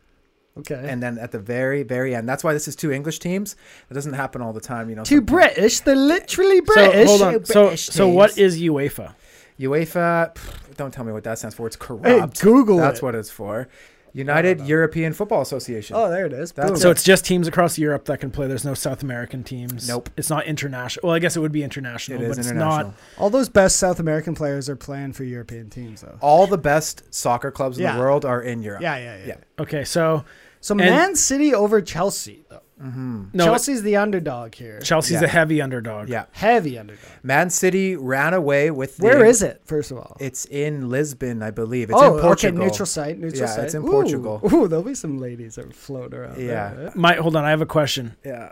[0.58, 0.82] Okay.
[0.88, 3.56] And then at the very, very end, that's why this is two English teams.
[3.90, 5.04] It doesn't happen all the time, you know.
[5.04, 5.80] Two sometimes- British.
[5.80, 6.84] They're literally British.
[6.84, 7.08] So British.
[7.08, 7.44] hold on.
[7.44, 8.54] So British so what teams.
[8.56, 9.14] is UEFA?
[9.60, 11.66] UEFA, pff, don't tell me what that stands for.
[11.66, 12.40] It's Hey, corrupt.
[12.40, 13.02] Google That's it.
[13.04, 13.68] what it's for.
[14.12, 15.94] United European Football Association.
[15.94, 16.52] Oh, there it is.
[16.52, 16.76] That's Boom.
[16.78, 18.46] So it's just teams across Europe that can play.
[18.46, 19.86] There's no South American teams.
[19.86, 20.08] Nope.
[20.16, 21.06] It's not international.
[21.08, 22.92] Well, I guess it would be international, it is but it's international.
[22.92, 22.94] not.
[23.18, 26.16] all those best South American players are playing for European teams, though.
[26.22, 27.92] All the best soccer clubs in Yeah.
[27.92, 28.80] the world are in Europe.
[28.80, 29.26] Yeah, yeah, yeah.
[29.26, 29.34] Yeah.
[29.62, 30.24] Okay, so
[30.66, 32.60] So Man City over Chelsea, though.
[32.82, 34.80] no, Chelsea's the underdog here.
[34.80, 35.26] Chelsea's Yeah.
[35.26, 36.08] a heavy underdog.
[36.08, 36.24] Yeah.
[36.32, 37.04] Heavy underdog.
[37.22, 38.96] Man City ran away with.
[38.96, 39.62] The, Where is it?
[39.64, 40.16] First of all.
[40.18, 41.88] It's in Lisbon, I believe.
[41.90, 42.58] It's oh, in Portugal.
[42.58, 42.68] okay.
[42.68, 43.16] Neutral site.
[43.16, 43.64] Neutral Yeah, site.
[43.66, 43.90] it's in Ooh.
[43.92, 44.40] Portugal.
[44.52, 46.40] Ooh, there'll be some ladies that float around.
[46.40, 46.74] Yeah.
[46.74, 46.92] there.
[46.96, 48.16] My hold on, I have a question.
[48.24, 48.50] Yeah.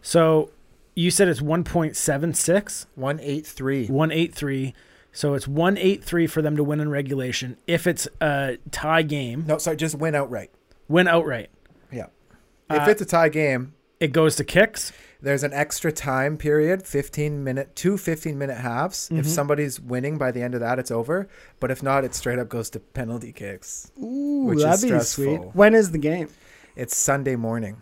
[0.00, 0.50] So
[0.96, 3.86] you said it's 1.76, One eight three.
[3.86, 4.74] 183.
[5.12, 7.56] So it's 183 for them to win in regulation.
[7.68, 10.50] If it's a tie game, No, sorry, just win outright.
[10.92, 11.50] Win outright.
[11.90, 12.06] Yeah.
[12.70, 14.92] Uh, if it's a tie game, It goes to kicks.
[15.20, 19.28] there's an extra time period 15 minute two 15 minute halves if Mhm.
[19.28, 21.28] somebody's winning by the end of that it's over
[21.60, 25.24] but if not it straight up goes to penalty kicks Ooh, Which that'd be stressful.
[25.24, 25.40] sweet.
[25.54, 26.28] When is the game?
[26.74, 27.76] it's sunday morning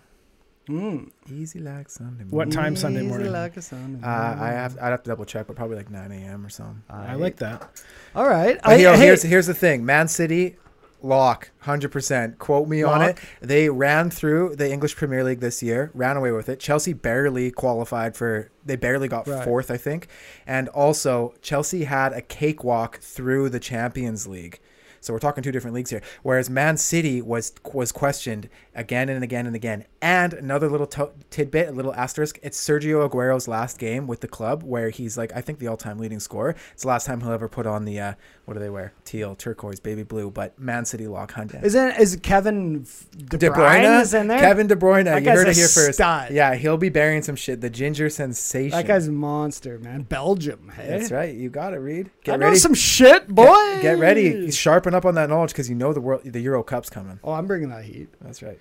[0.69, 1.09] Mm.
[1.33, 3.33] easy like sunday morning What time Sunday Easy morning?
[3.33, 4.57] like a Sunday uh, i morning.
[4.59, 7.37] have i'd have to double check but probably like 9 a.m or something I like
[7.37, 7.81] that.
[8.15, 8.59] All right.
[8.63, 10.57] But I, here- hey, here's here's the thing man city
[11.03, 13.19] lock 100% quote me on it.
[13.41, 16.61] They ran through the english premier league this year ran away with it.
[16.61, 19.45] Chelsea barely qualified for they barely got Right.
[19.45, 20.09] fourth i think.
[20.47, 24.61] And also chelsea had a cakewalk through the champions league.
[25.03, 26.03] So we're talking two different leagues here.
[26.23, 31.11] Whereas man city was was questioned again and again and again and another little to-
[31.29, 35.33] tidbit a little asterisk it's sergio aguero's last game with the club where he's like
[35.35, 37.99] i think the all-time leading scorer it's the last time he'll ever put on the
[37.99, 41.99] uh what do they wear teal turquoise baby blue but man city lock hundred Isn't
[41.99, 42.85] is Kevin
[43.17, 44.39] De, De Bruyne, Bruyne, is in there?
[44.39, 45.05] Kevin De Bruyne.
[45.05, 45.95] That you heard it here first.
[45.95, 46.31] stud.
[46.31, 47.61] Yeah, he'll be burying some shit.
[47.61, 48.77] The ginger sensation.
[48.77, 50.03] That guy's monster, man.
[50.03, 50.73] Belgium.
[50.75, 51.35] Hey, That's right.
[51.35, 52.07] You got it, Reid.
[52.09, 52.59] I Get know ready.
[52.59, 53.45] some shit, boy.
[53.47, 54.51] Get, get ready.
[54.51, 57.19] Sharpen up on that knowledge because you know the world, the Euro Cup's coming.
[57.23, 58.09] Oh, I'm bringing that heat.
[58.21, 58.59] That's right.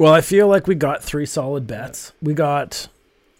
[0.00, 2.12] Well, I feel like we got three solid bets.
[2.22, 2.88] We got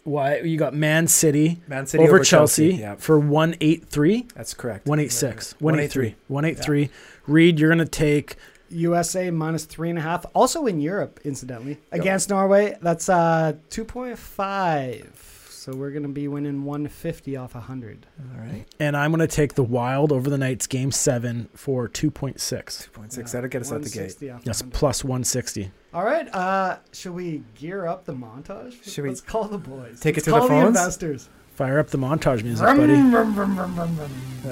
[0.04, 4.84] why you got Man City, Man City over, over, Chelsea, Yeah, for 183, that's correct.
[4.86, 6.82] 186, 183, 183.
[6.84, 7.32] 183.
[7.32, 8.36] Reid, you're going to take
[8.68, 10.26] USA minus three and a half.
[10.34, 12.76] Also in Europe, incidentally, against Norway.
[12.82, 15.06] That's uh 2.5.
[15.48, 18.06] So we're gonna be winning 150 off 100.
[18.18, 18.66] All right.
[18.78, 22.92] and I'm going to take the Wild over the Knights game 7 for 2.6.
[22.92, 23.32] Point six.
[23.32, 24.20] That'll get us out the gate.
[24.20, 24.74] 160 Yes, 100.
[24.74, 25.70] plus 160.
[25.92, 26.32] All right.
[26.32, 28.82] Uh, should we gear up the montage?
[28.84, 29.98] Should we Let's call the boys.
[30.00, 30.68] take Let's it to the call phones?
[30.68, 31.28] investors.
[31.54, 32.94] Fire up the montage music, buddy.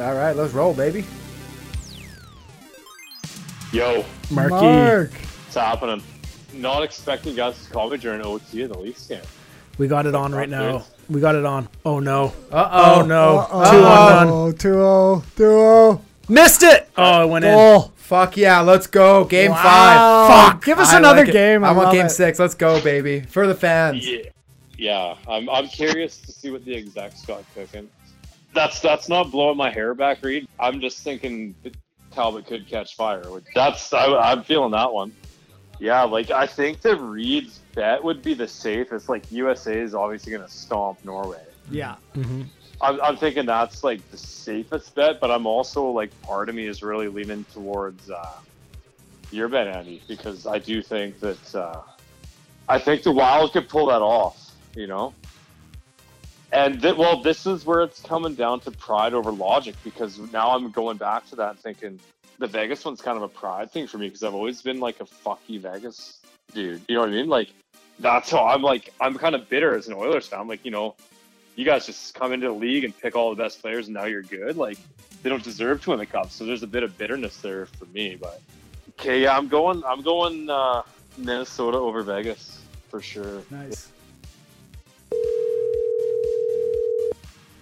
[0.02, 1.04] All right, let's roll, baby.
[3.72, 4.54] Yo, Marky.
[4.54, 5.12] Mark.
[5.12, 6.02] what's happening?
[6.54, 9.20] Not expecting guys to call me during OT in the Leafs game.
[9.78, 10.84] We got it on right now.
[11.08, 11.68] We got it on.
[11.84, 12.32] Oh no.
[12.50, 13.38] Uh Oh, no.
[13.38, 13.70] Uh-oh.
[13.70, 14.28] Two on none.
[14.28, 15.22] Oh, 2-0.
[15.36, 16.00] 2-0.
[16.28, 16.88] Missed it.
[16.96, 17.90] Oh, it went in.
[17.96, 19.24] Fuck yeah, let's go.
[19.24, 19.62] Game Wow.
[19.62, 20.52] five.
[20.52, 20.64] Fuck.
[20.64, 21.62] Give us I another like game.
[21.64, 22.10] I I, want game it.
[22.10, 22.38] six.
[22.38, 23.20] Let's go, baby.
[23.20, 24.06] For the fans.
[24.08, 24.22] Yeah,
[24.78, 25.14] yeah.
[25.28, 27.88] I'm, I'm curious to see what the execs got cooking.
[28.54, 30.48] That's that's not blowing my hair back, Reid.
[30.58, 31.76] I'm just thinking that
[32.10, 33.22] Talbot could catch fire.
[33.54, 35.12] That's I, I'm feeling that one.
[35.78, 39.08] Yeah, like I think the Reid's bet would be the safest.
[39.10, 41.42] Like USA is obviously going to stomp Norway.
[41.70, 41.96] Yeah.
[42.14, 42.42] hmm
[42.80, 46.66] I'm, I'm thinking that's like the safest bet, but I'm also like part of me
[46.66, 48.38] is really leaning towards uh,
[49.30, 51.80] your bet, Andy, because I do think that uh,
[52.68, 54.52] I think the Wild could pull that off.
[54.76, 55.14] You know,
[56.52, 60.50] And th- well, this is where it's coming down to pride over logic because now
[60.50, 62.00] I'm going back to that thinking
[62.38, 65.00] the Vegas one's kind of a pride thing for me because I've always been like
[65.00, 66.18] a fuck you Vegas
[66.54, 66.82] dude.
[66.88, 67.28] You know what I mean?
[67.28, 67.50] Like
[67.98, 70.40] that's how I'm like I'm kind of bitter as an Oilers fan.
[70.40, 70.94] I'm like, you know,
[71.58, 74.04] you guys just come into the league and pick all the best players and now
[74.04, 74.56] you're good.
[74.56, 74.78] Like
[75.24, 76.30] they don't deserve to win the cup.
[76.30, 78.14] So there's a bit of bitterness there for me.
[78.14, 78.40] But
[78.90, 80.82] okay, yeah, I'm going I'm going uh
[81.16, 83.42] Minnesota over Vegas for sure.
[83.50, 83.88] Nice.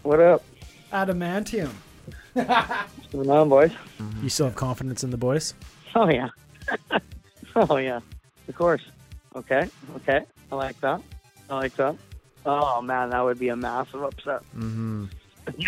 [0.03, 0.45] What up?
[0.93, 1.71] Adamantium.
[2.35, 3.73] What's going on, boys?
[4.23, 5.55] You still have confidence in the boys?
[5.95, 6.29] Oh yeah.
[7.57, 8.01] oh yeah.
[8.47, 8.83] Of course.
[9.35, 9.71] Okay.
[9.97, 10.27] Okay.
[10.53, 11.01] I like that.
[11.49, 11.97] I like that.
[12.47, 14.43] Oh man, that would be a massive upset.
[14.57, 15.07] Mm-hmm.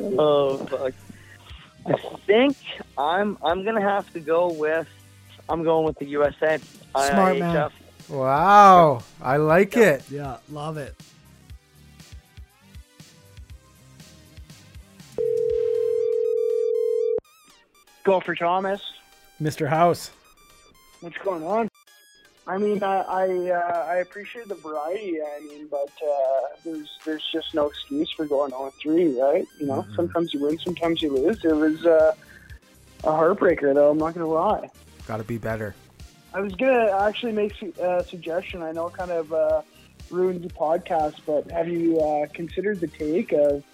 [0.00, 0.92] Oh fuck.
[1.86, 2.56] I think
[2.98, 4.88] I'm I'm gonna have to go with
[5.48, 6.58] I'm going with the USA.
[6.90, 7.70] Smart man.
[8.08, 10.02] Wow, I like it.
[10.10, 10.94] Yeah, love it.
[18.04, 18.82] Go for Thomas.
[19.40, 19.68] Mr.
[19.68, 20.10] House.
[21.00, 21.70] What's going on?
[22.46, 25.18] I mean, I I, uh, I appreciate the variety.
[25.20, 29.46] I mean, but uh, there's there's just no excuse for going on three, right?
[29.58, 31.42] You know, sometimes you win, sometimes you lose.
[31.44, 32.14] It was uh,
[33.04, 33.90] a heartbreaker, though.
[33.90, 34.70] I'm not gonna lie.
[35.06, 35.74] Got to be better.
[36.34, 38.62] I was gonna actually make a suggestion.
[38.62, 39.62] I know it kind of uh,
[40.10, 43.64] ruins the podcast, but have you uh, considered the take of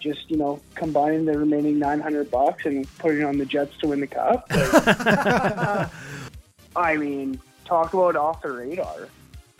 [0.00, 3.88] just you know combining the remaining 900 bucks and putting it on the Jets to
[3.88, 4.46] win the cup?
[6.76, 9.08] I mean, talk about off the radar.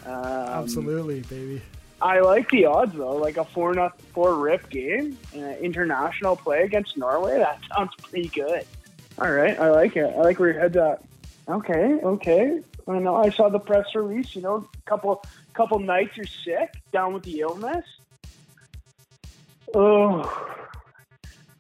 [0.07, 1.62] Um, Absolutely, baby.
[2.01, 6.62] I like the odds though, like a four not four rip game, uh, international play
[6.62, 7.38] against Norway.
[7.38, 8.64] That sounds pretty good.
[9.18, 10.05] All right, I like it.
[10.05, 11.03] I like where your head's at.
[11.49, 12.62] Okay, okay.
[12.87, 13.16] I know.
[13.16, 14.37] I saw the press release.
[14.37, 17.85] You know, couple couple nights you're sick, down with the illness.
[19.75, 20.57] Oh,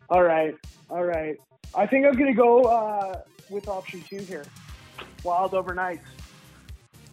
[0.08, 0.54] all right,
[0.88, 1.36] all right.
[1.74, 4.44] I think I'm gonna go uh, with option two here.
[5.24, 6.08] Wild over Knights.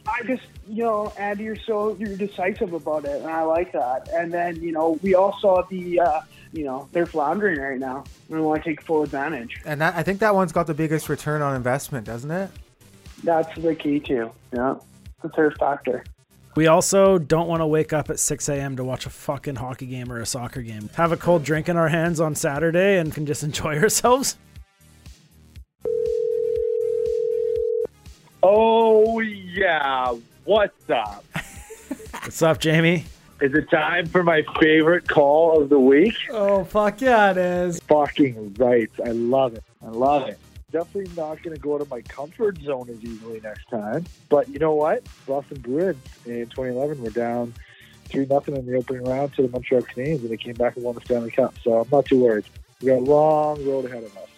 [0.08, 4.10] I just, you know, Andy, you're so you're decisive about it, and I like that.
[4.14, 8.04] And then, you know, we all saw the, uh, you know, they're floundering right now,
[8.30, 9.62] we want to take full advantage.
[9.66, 12.50] And that, I think that one's got the biggest return on investment, doesn't it?
[13.24, 14.32] That's the key too.
[14.54, 14.76] Yeah,
[15.22, 16.04] the third factor.
[16.56, 18.78] We also don't want to wake up at 6 a.m.
[18.78, 20.90] to watch a fucking hockey game or a soccer game.
[20.96, 24.38] Have a cold drink in our hands on Saturday and can just enjoy ourselves.
[28.48, 31.26] Oh yeah, what's up?
[32.12, 33.06] What's up, Jamie?
[33.42, 36.14] Is it time for my favorite call of the week?
[36.30, 37.80] Oh fuck yeah, it is.
[37.88, 38.92] Fucking right.
[39.04, 39.64] I love it.
[39.84, 40.38] I love it.
[40.72, 44.06] Definitely not going to go out of my comfort zone as easily next time.
[44.30, 45.04] But you know what?
[45.26, 47.52] Boston Bruins in 2011 were down
[48.10, 50.86] 3 nothing in the opening round to the Montreal Canadiens, and they came back and
[50.86, 51.56] won the Stanley Cup.
[51.64, 52.46] So I'm not too worried.
[52.80, 54.30] We got a long road ahead of us.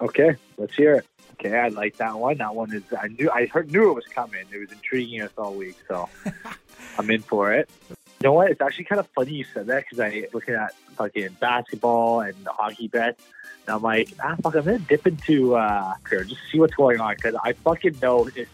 [0.00, 1.06] Okay, let's hear it.
[1.40, 2.38] Okay, I like that one.
[2.38, 4.44] That one is I knew I heard knew it was coming.
[4.52, 6.08] It was intriguing us all week, so
[6.98, 7.70] I'm in for it.
[7.88, 8.50] You know what?
[8.50, 12.34] It's actually kind of funny you said that because I looking at fucking basketball and
[12.46, 13.22] hockey bets.
[13.66, 17.00] And I'm like, ah, fuck, I'm gonna dip into uh, here, just see what's going
[17.00, 18.48] on because I fucking know if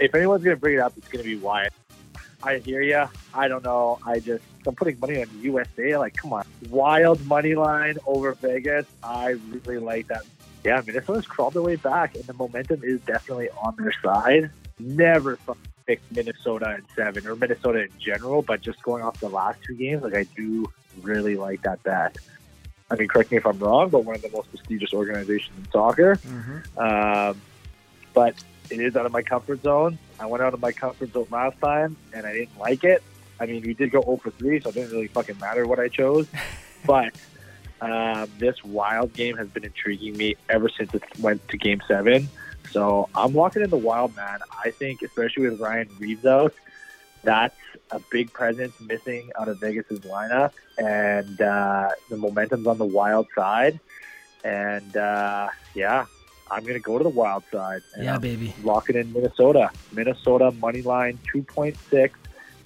[0.00, 1.72] if anyone's gonna bring it up, it's gonna be Wyatt.
[2.42, 3.04] I hear you.
[3.32, 3.98] I don't know.
[4.04, 5.96] I just I'm putting money on the USA.
[5.98, 8.86] Like, come on, wild money line over Vegas.
[9.04, 10.24] I really like that.
[10.64, 14.50] Yeah, Minnesota's crawled their way back, and the momentum is definitely on their side.
[14.78, 19.28] Never fucking picked Minnesota in seven or Minnesota in general, but just going off the
[19.28, 20.70] last two games, like I do
[21.02, 22.16] really like that bet.
[22.90, 25.70] I mean, correct me if I'm wrong, but one of the most prestigious organizations in
[25.70, 26.18] soccer.
[26.78, 27.40] Um,
[28.12, 28.34] but
[28.70, 29.98] it is out of my comfort zone.
[30.18, 33.02] I went out of my comfort zone last time, and I didn't like it.
[33.40, 35.80] I mean, we did go 0 for 3, so it didn't really fucking matter what
[35.80, 36.26] I chose.
[36.86, 37.14] but
[37.80, 42.28] um, this wild game has been intriguing me ever since it went to Game Seven.
[42.70, 44.40] So I'm walking in the wild, man.
[44.64, 46.54] I think, especially with Ryan Reaves out,
[47.22, 47.56] that's
[47.90, 53.26] a big presence missing out of Vegas's lineup, and uh, the momentum's on the wild
[53.34, 53.78] side.
[54.44, 56.06] And uh, yeah,
[56.50, 57.82] I'm gonna go to the wild side.
[57.94, 58.54] And Yeah, I'm baby.
[58.62, 59.70] locking in Minnesota.
[59.92, 62.10] Minnesota money line 2.6.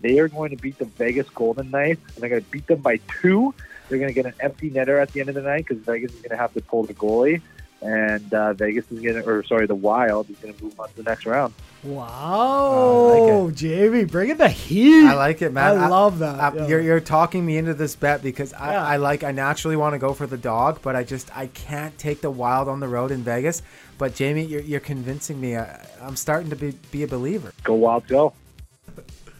[0.00, 2.80] They are going to beat the Vegas Golden Knights, and they're going to beat them
[2.80, 3.52] by two.
[3.88, 6.12] They're going to get an empty netter at the end of the night because Vegas
[6.12, 7.40] is going to have to pull the goalie,
[7.82, 10.88] and uh, Vegas is going to, or sorry, the Wild is going to move on
[10.90, 11.54] to the next round.
[11.84, 15.06] Wow, Oh Jamie, bringing the heat.
[15.06, 15.78] I like it, man.
[15.78, 16.40] I love that.
[16.40, 16.66] I- yeah.
[16.66, 18.84] You're, you're talking me into this bet because I, Yeah.
[18.84, 19.22] I like.
[19.24, 22.30] I naturally want to go for the dog, but I just I can't take the
[22.30, 23.62] wild on the road in Vegas.
[23.96, 25.56] But Jamie, you're, you're convincing me.
[25.56, 27.52] I, I'm starting to be, be a believer.
[27.64, 28.32] Go Wild, go!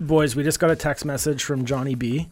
[0.01, 2.29] boys, we just got a text message from Johnny B.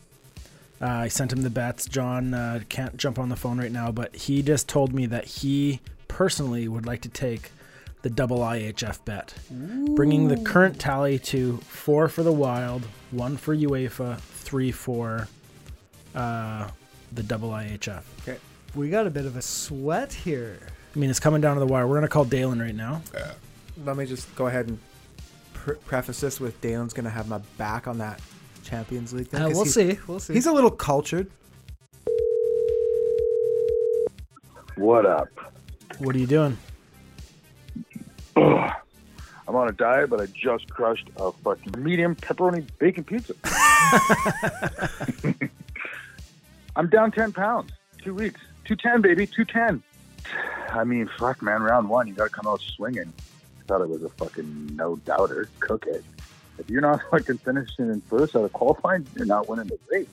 [0.81, 1.87] Uh, I sent him the bets.
[1.87, 5.25] John uh, can't jump on the phone right now, but he just told me that
[5.25, 7.51] he personally would like to take
[8.03, 9.35] the double IHF bet,
[9.95, 15.29] bringing the current tally to four for the Wild, one for UEFA, three for
[16.15, 16.69] uh,
[17.13, 18.03] the double IHF.
[18.23, 18.39] Okay.
[18.75, 20.59] We got a bit of a sweat here.
[20.95, 21.87] I mean, it's coming down to the wire.
[21.87, 23.03] We're gonna call Dalen right now.
[23.85, 24.79] Let me just go ahead and
[25.67, 28.21] pre- preface this with Dalen's going to have my back on that
[28.71, 29.41] Champions League thing.
[29.41, 29.99] Uh, 'cause we'll he's- see.
[30.07, 30.35] We'll see.
[30.35, 31.31] He's a little cultured.
[34.77, 35.29] What up?
[35.99, 36.59] What are you doing?
[38.37, 38.71] Ugh.
[39.49, 43.33] I'm on a diet, but I just crushed a fucking medium pepperoni bacon pizza.
[46.77, 47.71] I'm down 10 pounds.
[48.03, 48.41] Two weeks.
[48.67, 49.27] 210, baby.
[49.27, 49.83] 210.
[50.73, 51.63] I mean, fuck, man.
[51.63, 53.13] Round one, you got to come out swinging.
[53.61, 55.49] I Thought it was a fucking no doubter.
[55.61, 56.05] Cook it.
[56.59, 60.09] If you're not fucking finishing in first out of qualifying, you're not winning the race.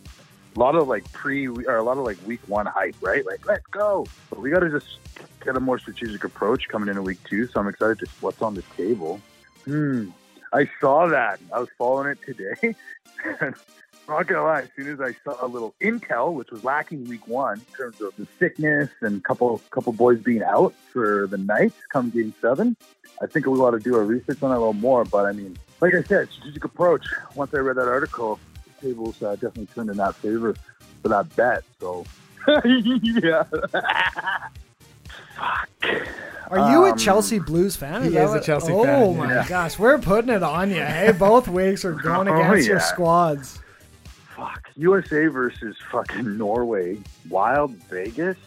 [0.56, 3.25] A lot of like pre or a lot of like week one hype, right?
[3.25, 4.06] Like, let's go.
[4.29, 4.99] But we got to just
[5.43, 7.47] get a more strategic approach coming into week two.
[7.47, 9.19] So I'm excited to what's on the table.
[9.65, 10.10] Hmm.
[10.51, 11.39] I saw that.
[11.51, 12.75] I was following it today.
[13.41, 13.56] and
[14.08, 17.27] not gonna lie, as soon as I saw a little intel, which was lacking week
[17.27, 21.73] one in terms of the sickness and couple couple boys being out for the night
[21.89, 22.75] come game seven,
[23.21, 25.06] I think we ought to do our research on it a little more.
[25.06, 27.05] But I mean, like I said, strategic approach.
[27.35, 28.39] Once I read that article,
[28.79, 30.55] the tables uh, definitely turned in that favor
[31.01, 31.63] for that bet.
[31.81, 32.05] So
[32.65, 33.43] yeah.
[35.35, 35.69] Fuck.
[36.49, 38.03] Are you a Um, Chelsea Blues fan?
[38.03, 39.47] he that is a Chelsea oh, fan, Oh my yeah.
[39.47, 40.77] gosh, we're putting it on you.
[40.81, 43.59] Hey, both weeks are going Oh, against your squads.
[44.37, 44.69] Fuck.
[44.77, 46.97] USA versus fucking Norway.
[47.29, 48.37] Wild Vegas.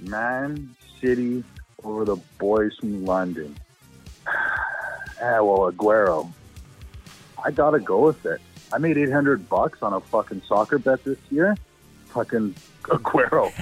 [0.00, 1.42] Man City
[1.82, 3.56] over the boys from London.
[4.26, 4.62] Ah,
[5.42, 6.30] well, Aguero.
[7.44, 8.40] I gotta go with it.
[8.72, 11.56] I made 800 bucks on a fucking soccer bet this year.
[12.06, 12.54] Fucking
[12.84, 13.52] Aguero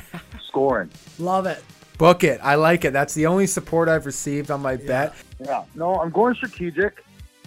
[0.47, 0.91] scoring.
[1.19, 1.63] Love it.
[1.99, 2.41] Book it.
[2.43, 2.93] I like it.
[2.93, 5.15] That's the only support I've received on my bet.
[5.41, 5.65] Yeah.
[5.75, 7.05] No, I'm going strategic.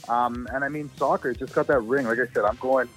[0.07, 2.05] Um, and I mean, soccer, it's just got that ring.
[2.05, 2.87] Like I said, I'm going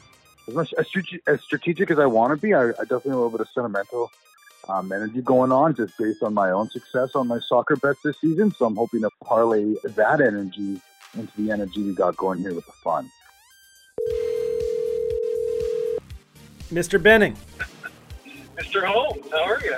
[0.47, 0.87] as much as,
[1.27, 2.55] as strategic as I want to be.
[2.55, 4.11] I, I definitely have a little bit of sentimental
[4.69, 8.21] um, energy going on just based on my own success on my soccer bets this
[8.21, 8.53] season.
[8.53, 10.81] So I'm hoping to parlay that energy
[11.15, 13.11] into the energy we got going here with the fun.
[16.73, 17.03] Mr.
[17.03, 17.37] Benning.
[18.57, 18.85] Mr.
[18.85, 19.77] Holmes, how are you?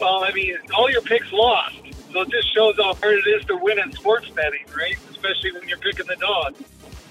[0.00, 1.76] Well, I mean, all your picks lost,
[2.12, 4.96] so it just shows how hard it is to win in sports betting, right?
[5.10, 6.54] Especially when you're picking the dog.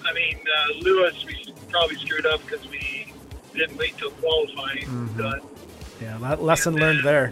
[0.06, 3.14] I mean, uh, Lewis, we probably screwed up because we
[3.54, 4.88] didn't wait till qualifying.
[4.88, 5.18] Mhm.
[5.18, 5.44] But
[6.02, 7.32] Yeah, le- lesson learned there.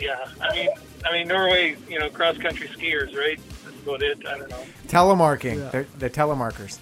[0.00, 0.68] yeah, I mean,
[1.04, 3.38] I mean, Norway, you know, cross country skiers, right?
[3.64, 4.26] That's about it.
[4.26, 4.64] I don't know.
[4.88, 5.58] Telemarking.
[5.58, 5.68] Yeah.
[5.70, 6.78] They're, they're telemarkers.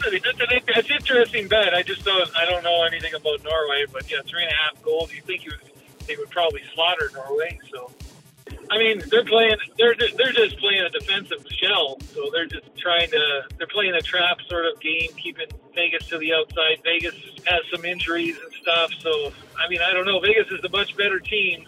[0.00, 1.74] That's, a, that's an interesting bet.
[1.74, 4.82] I just don't I don't know anything about Norway, but yeah, three and a half
[4.82, 5.12] goals.
[5.12, 5.52] You think you
[6.06, 7.60] they would probably slaughter Norway?
[7.70, 7.90] So,
[8.70, 11.98] I mean, they're playing they're they're just playing a defensive shell.
[12.14, 16.18] So they're just trying to they're playing a trap sort of game, keeping Vegas to
[16.18, 16.78] the outside.
[16.82, 17.14] Vegas
[17.46, 18.90] has some injuries and stuff.
[19.00, 20.20] So I mean, I don't know.
[20.20, 21.66] Vegas is a much better team.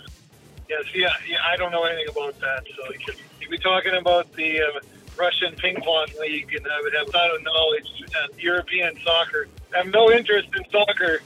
[0.69, 1.39] Yes, yeah, yeah.
[1.45, 2.63] I don't know anything about that.
[2.77, 3.17] So you could
[3.51, 4.81] be talking about the uh,
[5.21, 7.87] Russian ping pong league, and I would have a lot of knowledge.
[8.15, 9.49] Uh, European soccer.
[9.75, 11.21] I have no interest in soccer.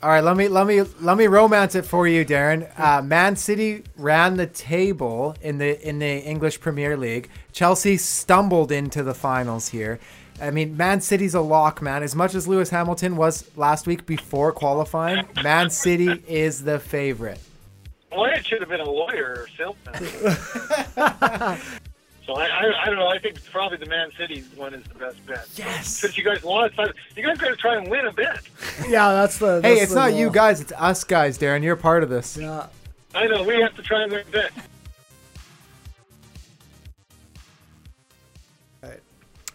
[0.00, 2.68] All right, let me let me let me romance it for you, Darren.
[2.78, 7.28] Uh, Man City ran the table in the in the English Premier League.
[7.52, 9.98] Chelsea stumbled into the finals here.
[10.40, 12.04] I mean, Man City's a lock, man.
[12.04, 17.40] As much as Lewis Hamilton was last week before qualifying, Man City is the favorite.
[18.12, 19.94] Well, it should have been a lawyer or salesman.
[22.28, 23.08] so I, I, I don't know.
[23.08, 25.48] I think probably the Man City one is the best bet.
[25.56, 25.88] Yes.
[25.88, 26.74] Since you guys lost,
[27.16, 28.40] you guys got to try and win a bet.
[28.86, 29.62] Yeah, that's the.
[29.62, 30.18] Hey, it's the not goal.
[30.18, 31.62] you guys, it's us guys, Darren.
[31.62, 32.36] You're part of this.
[32.36, 32.66] Yeah.
[33.14, 34.52] I know we have to try and win a bet.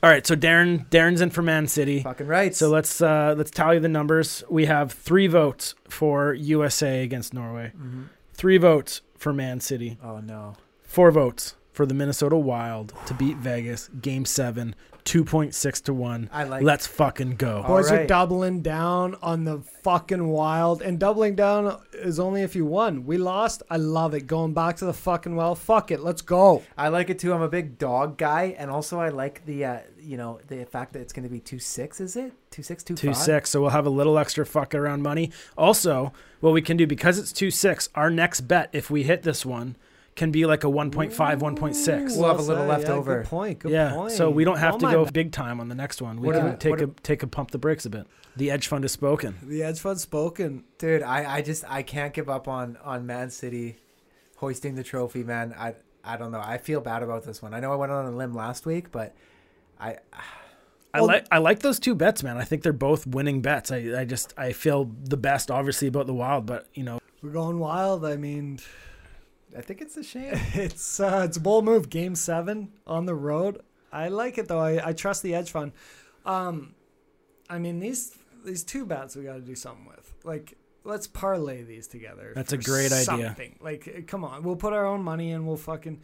[0.02, 2.02] All right, so Darren Darren's in for Man City.
[2.02, 2.54] Fucking right.
[2.54, 4.44] So let's uh, let's tally the numbers.
[4.50, 7.72] We have three votes for USA against Norway.
[7.80, 8.08] Mhm.
[8.34, 9.98] Three votes for Man City.
[10.04, 10.56] Oh no.
[10.82, 15.94] Four votes for the Minnesota Wild to beat Vegas Game Seven, two point six to
[15.94, 16.30] one.
[16.32, 17.64] I like- Let's fucking go.
[17.68, 22.64] Boys are doubling down on the fucking wild, and doubling down is only if you
[22.66, 23.06] won.
[23.06, 23.64] We lost.
[23.70, 24.28] I love it.
[24.28, 25.56] Going back to the fucking well.
[25.56, 26.00] Fuck it.
[26.00, 26.64] Let's go.
[26.78, 27.34] I like it too.
[27.34, 30.94] I'm a big dog guy, and also I like the uh, you know the fact
[30.94, 32.00] that it's going to be two six.
[32.00, 33.18] Is it two six two two five?
[33.18, 33.50] six.
[33.50, 35.32] So we'll have a little extra fuck around money.
[35.58, 39.24] Also, what we can do because it's two six, our next bet, if we hit
[39.24, 39.76] this one,
[40.16, 42.18] can be like a 1.5, 1.6.
[42.18, 42.68] We'll have a little said.
[42.70, 43.18] left Yeah, over.
[43.22, 43.60] Good point.
[43.60, 44.12] Good yeah, point.
[44.12, 46.20] so we don't have All to go big time on the next one.
[46.22, 48.06] We What can a- take a, a- take a pump the brakes a bit.
[48.36, 49.36] The edge fund is spoken.
[49.44, 50.64] The edge fund spoken.
[50.78, 53.78] Dude, I, I just I can't give up on on Man City
[54.38, 55.54] hoisting the trophy, man.
[55.58, 56.42] I I don't know.
[56.44, 57.54] I feel bad about this one.
[57.54, 59.16] I know I went on a limb last week, but
[59.80, 59.98] I
[60.94, 62.38] I like I like those two bets, man.
[62.38, 63.72] I think they're both winning bets.
[63.72, 67.32] I, I just I feel the best, obviously, about the Wild, but you know, We're
[67.32, 68.04] going wild.
[68.06, 68.60] I mean,
[69.58, 70.34] I think it's a shame.
[70.54, 71.90] it's uh, it's a bold move.
[71.90, 73.62] Game seven on the road.
[73.92, 74.60] I like it though.
[74.60, 75.72] I, I trust the edge fund.
[76.26, 76.74] Um,
[77.50, 80.14] I mean these these two bets we got to do something with.
[80.24, 82.34] Like let's parlay these together.
[82.36, 83.04] That's a great idea.
[83.04, 83.58] something.
[83.62, 85.46] Like uh, come on, we'll put our own money in.
[85.46, 86.02] We'll fucking.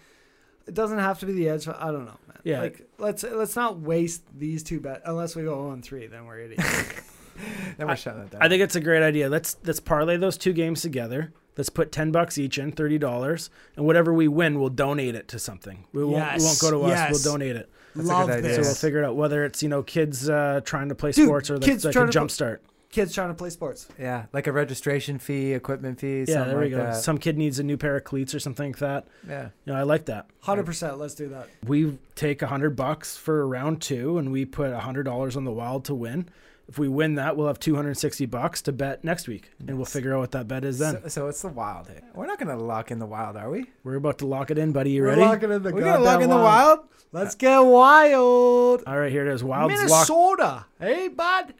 [0.68, 1.66] It doesn't have to be the edge.
[1.66, 1.78] fund.
[1.80, 2.40] I don't know, man.
[2.44, 2.62] Yeah.
[2.62, 6.40] Like let's let's not waste these two bet unless we go 0 3, then we're
[6.40, 6.94] idiots.
[7.78, 8.42] then we're shutting it down.
[8.42, 9.30] I think it's a great idea.
[9.30, 11.34] Let's let's parlay those two games together.
[11.60, 15.28] Let's put ten bucks each in, thirty dollars, and whatever we win, we'll donate it
[15.28, 15.84] to something.
[15.92, 16.92] We won't we won't go to us.
[16.92, 17.12] Yes.
[17.12, 17.70] We'll donate it.
[17.96, 18.56] That's a Love good idea.
[18.56, 21.26] So we'll figure it out whether it's you know kids uh, trying to play Dude,
[21.26, 22.64] sports or like, kids like trying a to jump pl- start.
[22.92, 23.90] Kids trying to play sports.
[24.00, 26.78] yeah, like a registration fee, equipment fee, Yeah, something there we like go.
[26.92, 26.96] that.
[27.04, 29.06] Some kid needs a new pair of cleats or something like that.
[29.28, 29.50] yeah.
[29.66, 30.28] You know, I like that.
[30.40, 30.98] Hundred percent.
[30.98, 31.50] Let's do that.
[31.68, 35.44] we take a hundred bucks for round two and we put a hundred dollars on
[35.44, 36.30] the wild to win.
[36.70, 39.50] If we win that, we'll have two hundred and sixty bucks to bet next week,
[39.68, 41.02] and we'll figure out what that bet is then.
[41.02, 41.90] So, so it's the wild.
[42.14, 43.66] We're not gonna lock in the wild, are we?
[43.84, 44.92] We're about to lock it in, buddy.
[44.92, 45.22] You We're ready?
[45.22, 46.80] locking in the We're gonna lock goddamn in the wild.
[46.80, 46.90] wild.
[47.12, 48.84] Let's get wild.
[48.86, 49.44] All right, here it is.
[49.44, 50.10] Wild's locked.
[50.10, 50.66] Minnesota.
[50.80, 51.56] Hey, bud.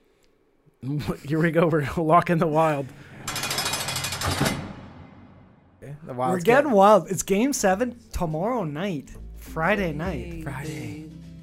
[1.26, 1.68] Here we go.
[1.68, 2.86] We're locking the wild.
[5.82, 6.08] Okay, The wild.
[6.08, 7.10] We're wild's getting wild.
[7.10, 10.44] It's game seven tomorrow night, Friday night.
[10.44, 11.10] Friday.